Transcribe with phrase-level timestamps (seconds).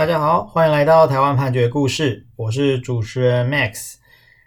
[0.00, 3.96] 大家好，欢迎来到台湾判决故事，我是主持人 Max。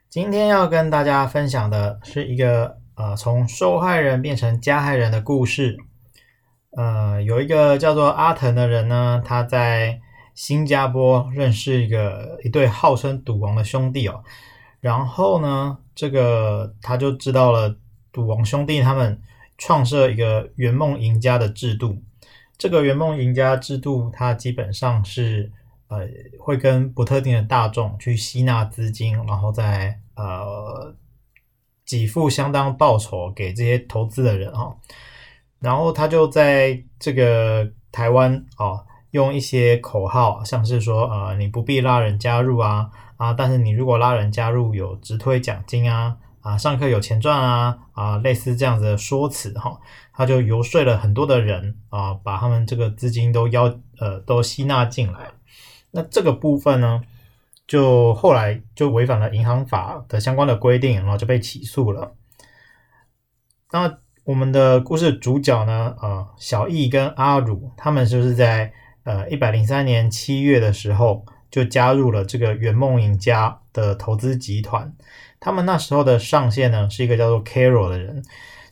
[0.10, 5.78] 今天要跟大家分享的是一个呃，从受害人变成加害人的故事。
[6.76, 10.02] 呃，有一个叫做阿腾的人呢，他在
[10.34, 14.24] 新加坡认识一个一对号称赌王的兄弟哦，
[14.80, 17.76] 然后呢，这个他就知道了
[18.12, 19.22] 赌王兄弟他们
[19.60, 22.02] 创设一个圆梦赢家的制度。
[22.58, 25.52] 这个圆梦赢家制度，它基本上是
[25.88, 26.08] 呃
[26.40, 30.96] 会跟不特定的大众去吸纳资金，然后再呃
[31.86, 34.78] 给付相当报酬给这些投资的人哈、
[35.60, 46.18] 然后他就在这个台湾哦，用一些口号，像是说呃你不必拉人加入啊啊，但是你如果拉人加入有直推奖金啊。
[46.44, 47.78] 啊，上课有钱赚啊！
[47.94, 49.80] 啊，类似这样子的说辞哈，
[50.14, 55.30] 他就游说了很多的人啊，把他们这个资金都邀呃都吸纳进来。
[55.92, 57.02] 那这个部分呢，
[57.66, 62.14] 就后来就违反了银行法的相关的规定，然后就被起诉了。
[63.72, 74.92] 那我们的故事主角呢，呃，小易跟阿儒，他们就是在呃一百零三年七月的时候就加入了这个圆梦赢家的投资集团。
[75.40, 78.24] 他们那时候的上线呢，是一个叫做 Carol 的人。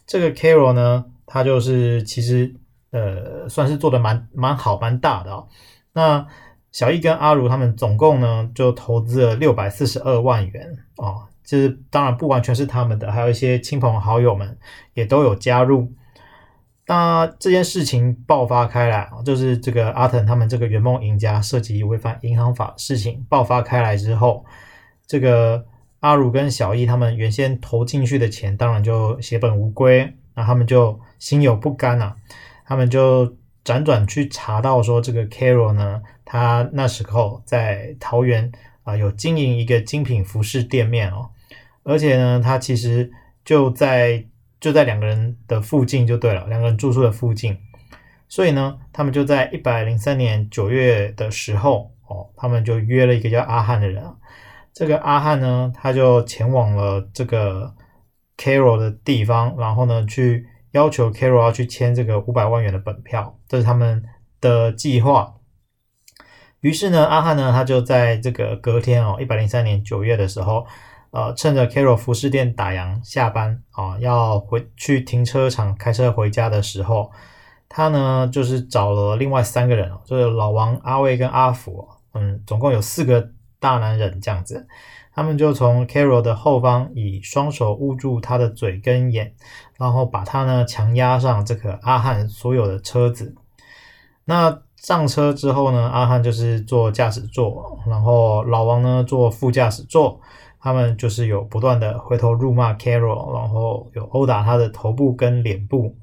[0.07, 2.55] 这个 Carol 呢，他就是其实
[2.89, 5.47] 呃，算是做的蛮蛮好、蛮大的哦。
[5.93, 6.25] 那
[6.71, 11.27] 小易跟阿如他们总共呢，就投资了六百四十二万元哦。
[11.43, 14.57] 就是当然不完全是他们的，还有一些亲朋好友们
[14.95, 15.93] 也都有加入。
[16.91, 24.43] 那这件事情爆发开来，就是这个阿腾他们这个圆梦赢家涉及违反银行法事情爆发开来之后，
[25.07, 25.65] 这个。
[26.01, 32.15] 阿儒跟小易他们原先投进去的钱，当然就血本无归，那他们就心有不甘啊，
[32.65, 41.29] 他们就辗转去查到说，这个 Carol 呢，他那时候在桃园啊有经营一个精品服饰店面哦，
[41.83, 43.11] 而且呢，他其实
[43.45, 44.25] 就在
[44.61, 47.57] 就在两个人的附近就对了，两个人住宿的附近，
[48.29, 54.15] 所以呢，他们就在一百零三年九月的时候哦，他们就约了一个叫阿汉的人啊。
[54.71, 57.73] 这个阿汉呢，他就前往了这个
[58.37, 64.03] Carol 的地方，然后呢，去要求 Carol 要去签这个五百万元的本票，这是他们
[64.39, 65.33] 的计划。
[66.59, 70.67] 于是呢，阿汉呢，他就在这个隔天哦，一百零三年九月的时候，
[71.11, 77.11] 呃，趁着 Carol 服饰店打烊下班啊，要回去停车场开车回家的时候，
[77.69, 83.31] 他呢，就是找了另外三个人哦，就是老王、阿卫跟阿福，嗯，总共有四个。
[83.61, 84.67] 大男人这样子，
[85.13, 89.35] 他们就从 Carol 的后方以双手捂住他的嘴跟眼，
[89.77, 93.35] 然后把他呢强压上这个阿汉所有的车子。
[94.25, 100.19] 那上车之后呢，阿汉就是坐驾驶座，然后老王呢坐副驾驶座。
[100.61, 105.95] 他们就是有不断的回头辱骂 Carol，然后有殴打他的头部跟脸部。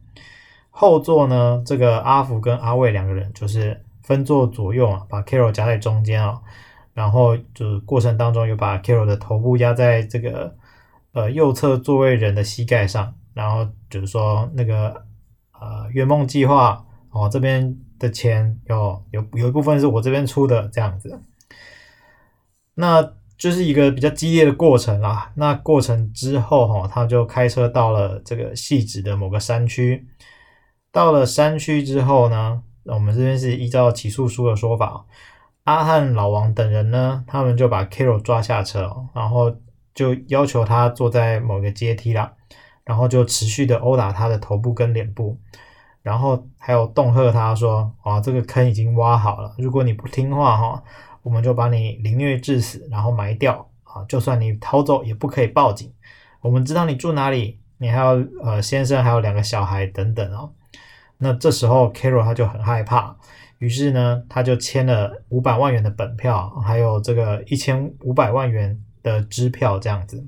[0.70, 6.40] 后座呢，这个阿福跟阿卫两个人就是分坐左右啊，把 Carol 夹在中间啊。
[6.94, 10.56] 然后就是过程当中，又把 Carol 的头部压在这个
[11.12, 15.04] 呃右侧座位人的膝盖上，然后就是说那个
[15.52, 21.20] 呃圆梦计划哦，这边的钱有有有一部分是我这边出的这样子，
[22.74, 25.32] 那就是一个比较激烈的过程啦。
[25.36, 30.06] 那过程之后哈、他就开车到了这个汐止的某个山区，
[30.92, 35.06] 到了山区之后呢，我们这边是依照起诉书的说法。
[35.64, 39.54] 阿汉、老王等人呢，他们就把 Carol 抓下车，然后
[39.94, 42.32] 就要求他坐在某个阶梯啦，
[42.84, 45.38] 然后就持续的殴打他的头部跟脸部，
[46.00, 50.82] 然后还有恫吓他说：“啊，这个坑已经挖好了，如果你不听话哈，
[51.28, 54.02] 我们就把你凌虐致死，然后埋掉啊！
[54.08, 55.92] 就算你逃走也不可以报警，
[56.40, 60.50] 我们知道你住哪里，你还有呃先生还有两个小孩等等哦。”
[61.18, 63.14] 那这时候 Carol 他就很害怕。
[63.58, 70.26] 于是呢，他就签了五百万元的本票，还有这个一千五百万元的支票，这样子。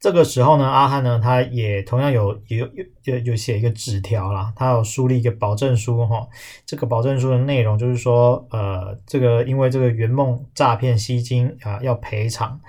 [0.00, 6.26] 这个时候呢，阿汉呢，他也同样有有有有有写一个纸条啦，他有树立一个保证书哈。
[6.64, 12.60] 这个保证书的内容就是说，呃，这个因为这个圆梦诈骗吸金啊，要赔偿。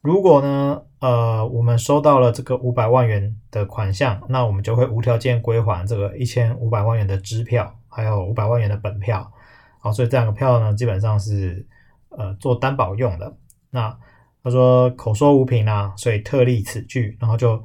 [0.00, 7.74] 如果呢，呃，我们收到了这个五百万元的款项，那我们就会无条件归还这个一千五百万元的支票。
[7.94, 9.30] 还有五百万元的本票，
[9.78, 11.66] 好，所以这两个票呢，基本上是
[12.08, 13.36] 呃做担保用的。
[13.68, 13.94] 那
[14.42, 17.62] 他说口说无凭啊，所以特立此据，然后就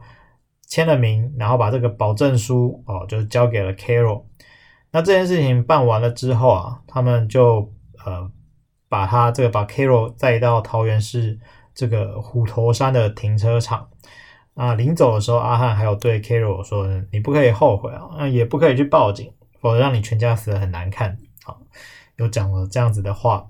[0.68, 4.24] 签了名，然后把这个保证书哦，就交给了 Carol。
[4.92, 7.74] 那这件事情办完了之后啊，他们就
[8.06, 8.30] 呃
[8.88, 11.40] 把他这个把 Carol 带到桃园市
[11.74, 13.90] 这个虎头山的停车场。
[14.54, 21.16] 啊，临走的时候，阿汉还有对 Carol 说：“你不可以后悔啊，那也不可以去报警，否则让你全家死的很难看。”
[21.46, 21.54] 啊，
[22.16, 23.48] 有讲了这样子的话。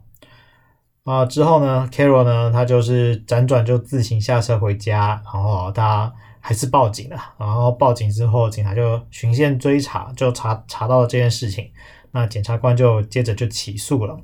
[1.07, 7.17] 啊，之后呢，Carol 呢，他就是辗转就自行下车回家，然后他还是报警了。
[7.37, 11.71] 然后报警之后，警察就循线追查，就查查到了这件事情。
[12.11, 14.19] 那检察官就接着就起诉了。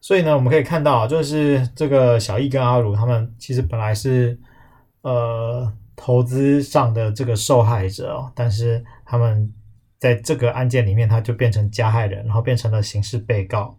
[0.00, 4.38] 所以呢，我们可以看到，就是这个小易跟阿如他们其实本来是。
[5.02, 9.52] 呃，投资上的这个受害者哦，但是他们
[10.00, 13.78] 在这个案件里面，他就变成加害人，然后变成了刑事被告。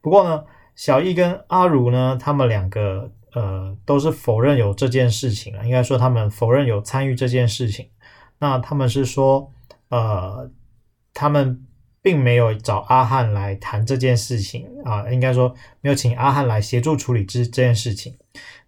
[0.00, 0.42] 不过呢，
[0.76, 7.88] 小易跟阿如呢，他们两个呃都是否认有这件事情啊，应该说他们否认有参与这件事情。
[8.38, 9.50] 那他们是说，
[9.88, 10.48] 呃，
[11.12, 11.66] 他们
[12.00, 18.16] 并没有找阿汉来谈这件事情啊，应该说没有请阿汉来协助处理这这件事情。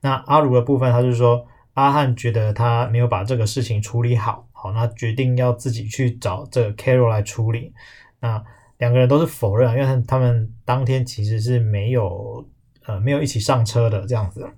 [0.01, 1.47] 那阿如的部分，他就说。
[1.75, 7.73] 阿汉觉得他没有把这个事情处理好，好，那决定要自己去找这个 Carol 来处理。
[8.19, 8.45] 那
[8.79, 12.47] 两个人都是否认，因为他们当天其实是没有
[12.87, 14.49] 呃没有一起上车的这样子。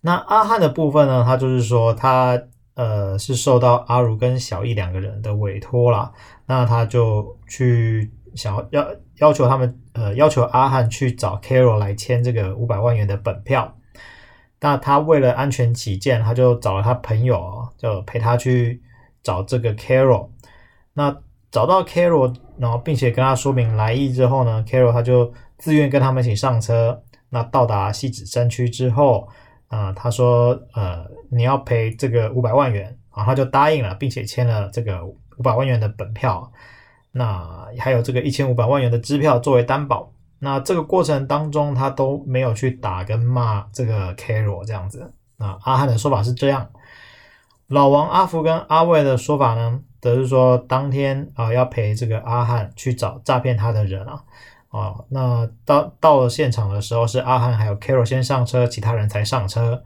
[0.00, 2.42] 那阿汉的部分呢，他就是说他
[2.74, 6.10] 呃是受到阿如跟小易两个人的委托啦，
[6.46, 8.86] 那他就去想要
[9.18, 13.76] 要求他们呃要求阿汉去找 Carol 来签这个五百万元的本票。
[14.62, 18.82] 那他为了安全起见，他就找了他朋友，就陪他去
[19.22, 20.30] 找这个 Carol。
[20.94, 21.14] 那
[21.50, 27.02] 找到 Carol，然后并且跟他说明来意之后呢，Carol 他就自愿跟他们一起上车。
[27.28, 29.28] 那到达西子山区之后，
[29.68, 36.50] 啊、他说，呃，你要赔这个五百万元，然后他就答应了，并且签了这个五百万元的本票。
[37.12, 40.12] 那还有这个一千五百万元的支票作为担保。
[40.40, 45.12] 那这个过程当中，他都没有去打跟骂这个 Carol 这样子。
[45.36, 46.68] 那阿汉的说法是这样，
[47.68, 54.24] 老王、阿福跟阿卫的说法呢，则是说当天啊要陪这个阿汉去找诈骗他的人啊。
[54.68, 59.82] 啊，那到到了现场的时候，是阿汉还有 Carol 先上车，其他人才上车。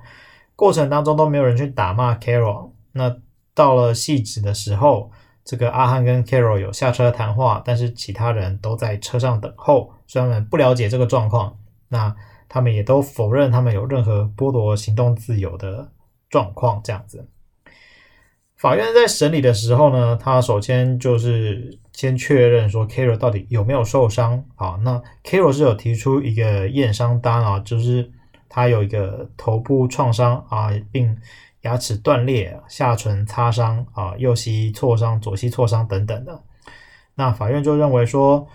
[0.56, 2.70] 过程当中都没有人去打骂 Carol。
[2.92, 3.16] 那
[3.54, 5.10] 到了戏子的时候。
[5.46, 11.54] 这个阿汉跟 Carol 有下车谈话，但是其他人都在车上等候，虽然他们不了解这个状况。
[11.88, 12.16] 那
[12.48, 15.92] 他们也都否认他们有任何剥夺行动自由的
[16.30, 16.80] 状况。
[16.82, 17.28] 这样子，
[18.64, 24.42] 法院在审理的时候呢，他首先就是先确认说 Carol 到底有没有受伤。
[24.54, 28.10] 好，那 Carol 是有提出一个验伤单啊，就是
[28.48, 31.14] 他有一个头部创伤啊，并。
[31.60, 36.42] 牙齿断裂、下唇擦伤啊、右膝挫伤、左膝挫伤等等的，
[37.14, 38.46] 那法院就认为说，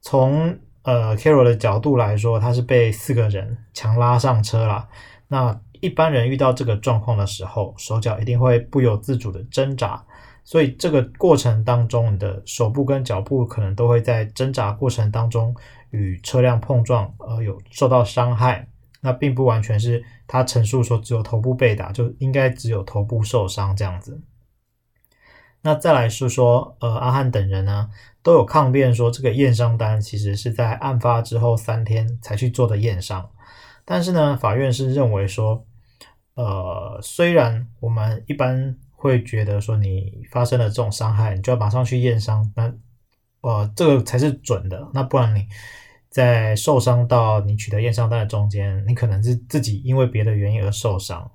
[0.00, 4.88] 从呃 Carol 的角度来说，他是被四个人强拉上车了。
[5.28, 10.04] 那一般人遇到这个状况的时候，手脚一定会不由自主的挣扎，
[10.44, 15.54] 所以这个过程当中，你的手部跟脚部可能都会在挣扎过程当中
[15.90, 18.68] 与车辆碰撞而有受到伤害。
[19.00, 24.20] 那并不完全是他陈述说只有头部被打，就应该只有头部受伤这样子。
[25.62, 27.90] 那再来是说，呃，阿汉等人呢
[28.24, 33.30] 都有抗辩说，这个验伤单其实是在案发之后三天才去做的验伤。
[33.88, 35.64] 但是呢，法院是认为说，
[36.34, 42.74] 呃，虽然我们一般会觉得说你发生了这种伤害，你就要马上去验伤，那
[43.40, 44.90] 呃，这个才是准的。
[44.92, 45.46] 那不然你。
[46.10, 51.30] 在受伤到你取得验伤单的中间，你可能是自己因为别的原因而受伤，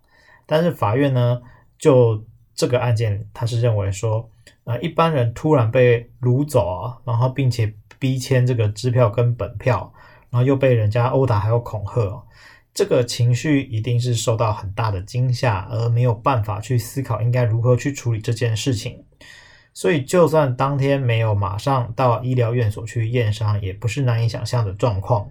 [0.48, 1.40] 但是法院呢，
[1.78, 4.28] 就这个案件，他是认为说，
[4.64, 9.94] 呃，一般人突然被掳走，然后并且逼签这个支票跟本票，
[10.34, 12.24] 然后又被人家殴打还有恐吓，
[12.74, 19.06] 这个情绪一定是受到很大的惊吓，而没有办法去思考应该如何去处理这件事情。
[19.76, 25.30] 所以，就算当天没有马上到医疗院所去验伤，也不是难以想象的状况。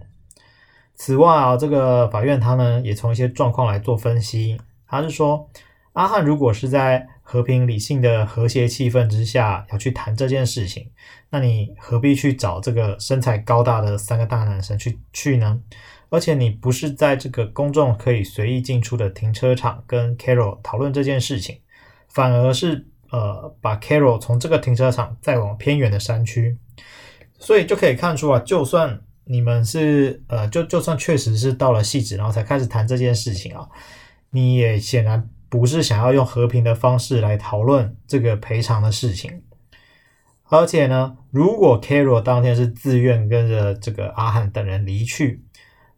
[0.95, 4.57] 此外啊，这个法院他呢也从一些状况来做分析。
[4.87, 5.49] 他是说，
[5.91, 10.91] 阿汉如果是在和平理性的和谐气氛之下要去谈这件事情，
[11.31, 15.59] 那你何必去找这个身材高大的三个大男生去去呢？
[16.09, 21.59] 而且你不是在这个公众可以随意进出的停车场跟 Carol 讨论这件事情，
[22.07, 22.85] 反而是。
[23.11, 26.57] 呃，把 Carol 从这个停车场再往偏远的山区，
[27.37, 33.69] 所以就可以看出啊，就算你们是呃，就就算确实是到了汐止，然后才开始谈这件事情啊，
[34.31, 39.43] 你也显然不是想要用和平的方式来讨论这个赔偿的事情。
[40.49, 45.43] 而且呢，如果 Carol 当天是自愿跟着这个阿汉等人离去，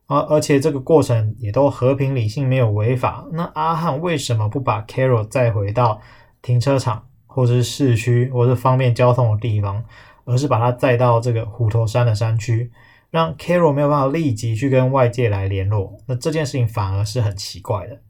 [0.07, 6.01] 而而且这个过程也都和平理性，没有违法，那阿汉为什么不把 Carol 载回到
[6.41, 9.85] 停车场，或者是市区，或是方便交通的地方，
[10.25, 12.69] 而是把他载到这个虎头山的山区，
[13.09, 15.97] 让 Carol 没有办法立即去跟外界来联络？
[16.07, 18.01] 那这件事情反而是很奇怪的。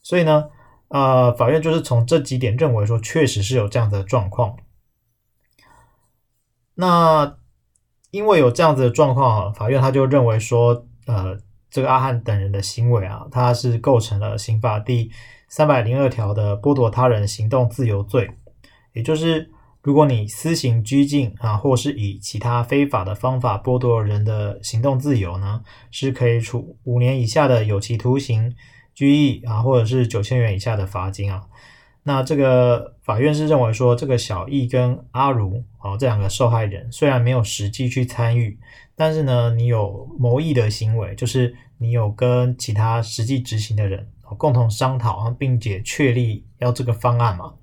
[0.00, 0.44] 所以呢，
[0.88, 4.56] 呃，法院就是从这几点认为说，确实是有这样的状况。
[6.74, 7.36] 那
[8.10, 11.36] 因为有这样子的状况啊，法院他就认为说，呃，
[11.70, 15.10] 这个阿汉等人的行为啊，他是构成了刑法第
[15.48, 18.30] 三百零二条的剥夺他人行动自由罪，
[18.94, 19.50] 也就是
[19.82, 28.54] 如果你私刑拘禁啊，或是以其他非法的方法剥夺人的行动自由呢，是可以处五年以下的有期徒刑、
[28.98, 31.40] 拘役啊，或者是九千元以下的罚金啊。
[32.02, 38.58] 那这个法院是认为说，这个小易跟阿如哦这两个受害人虽然没有实际去参与，
[38.96, 47.54] 但是呢，你有谋议的行为，就是你有跟其他实际执行的人共同商讨，并且确立要这个方案嘛。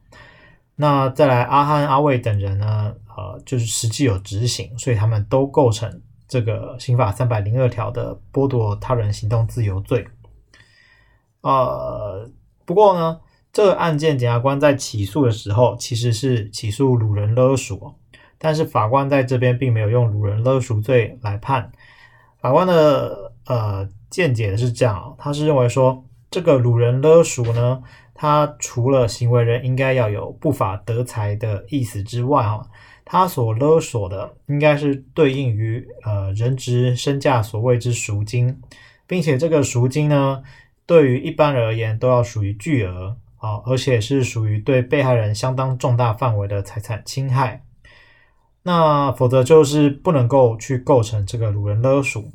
[0.78, 10.08] 那再来阿汉、阿魏等人呢，呃，就是实际有执行，所以他们都构成这个刑法三百零二条的剥夺他人行动自由罪。
[11.50, 12.30] 呃，
[12.66, 13.20] 不过呢。
[13.56, 17.98] 这个案件，检察官在起诉的时候，其实是起诉掳人勒索，
[18.38, 21.72] 但是法官在这边并没有用掳人勒索罪来判。
[22.42, 27.82] 法官的呃见解是这样，他是认为说，这个掳人勒索呢，
[28.14, 32.68] 他除了行为人应该要有不法得财的意思之外，哈，
[33.06, 38.62] 他所勒索的应该是对应于呃人质身价所谓之赎金，
[39.08, 40.44] 并且这个赎金呢，
[40.86, 43.18] 对于一般人而言都要属于巨额。
[43.38, 47.64] 啊，而且是属于对被害人相当重大范围的财产侵害，
[48.64, 52.32] 那否则就是不能够去构成这个掳人勒赎。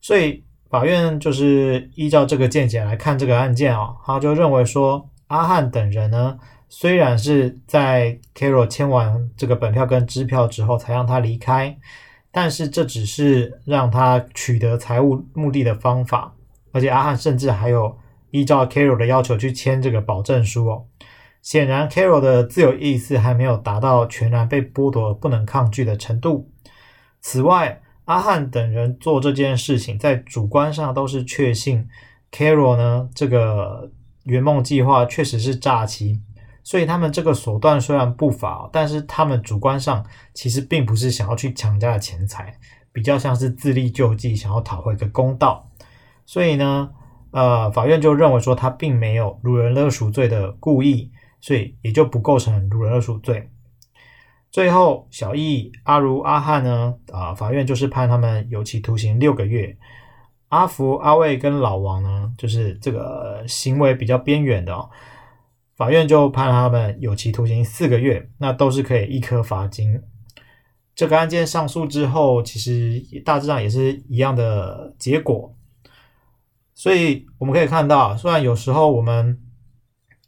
[0.00, 11.76] 所以法院就是依照这个见解来看这个案件啊，他就认为说，阿汉等人呢，虽然是在 Carol 签完这个本票跟支票之后才让他离开，
[12.30, 16.36] 但是这只是让他取得财务目的的方法，
[16.74, 17.96] 而且阿汉甚至还有。
[18.30, 20.86] 依照 Carol 的要求去签这个保证书哦，
[21.40, 26.50] 显然 Carol 的自由意志还没有达到全然被剥夺、不能抗拒的程度。
[27.20, 31.86] 此外，阿汉等人做这件事情，在主观上都是确信
[32.32, 33.88] Carol 呢这个
[34.24, 36.20] 圆梦计划确实是诈欺，
[36.64, 42.52] 所以他们这个手段虽然不法，但是他们主观上其实并不是想要去强加的钱财，
[42.92, 45.70] 比较像是自力救济，想要讨回个公道。
[46.26, 46.90] 所以呢。
[47.36, 53.50] 呃，法院就认为说他并没有掳人勒赎罪的故意，所以也就不构成掳人勒赎罪。
[54.52, 59.76] 最后，小易、阿如、阿汉呢，啊、法院就是判他们有期徒刑六个月。
[60.50, 64.88] 阿福、阿卫跟老王呢，就是这个行为比较边缘的、哦，
[65.76, 70.00] 法院就判他们有期徒刑四个月，那都是可以一颗罚金。
[70.94, 75.52] 这个案件上诉之后，其实大致上也是一样的结果。
[76.74, 79.38] 所以我们可以看到，虽然有时候我们，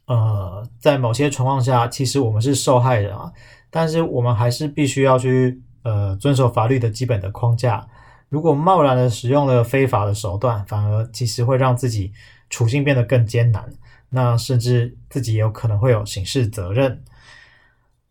[0.05, 3.29] 呃，在某些情况下，其实我们是受害人啊，
[3.69, 7.85] 但是我们还是必须要去，呃，遵守法律的基本的框架。
[8.29, 12.13] 如果贸然的使用了非法的手段，反而其实会让自己
[12.49, 13.69] 处境变得更艰难，
[14.09, 17.03] 那甚至自己也有可能会有刑事责任。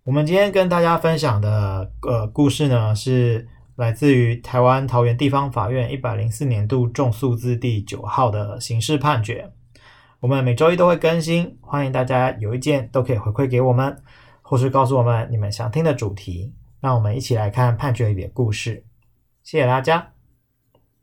[0.05, 3.49] 我们今天跟大家分享的，呃，故事呢是。
[3.77, 9.51] 来自于台湾桃园地方法院一百零四年度重诉字第九号的刑事判决，
[10.21, 14.03] 我们每周一都会更新，欢迎大家有意见都可以回馈给我们，
[14.41, 18.83] 或是告诉我们你们想听的主题，让我们一起来看判决里的故事。
[19.43, 20.16] 谢谢大家。